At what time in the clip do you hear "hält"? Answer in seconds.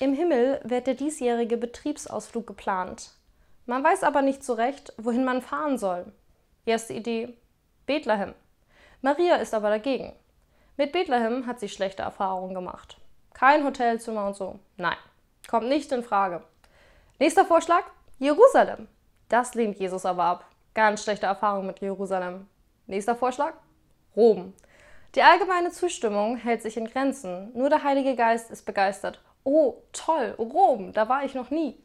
26.36-26.62